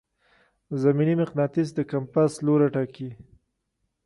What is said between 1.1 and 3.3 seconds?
مقناطیس د کمپاس لوری ټاکي.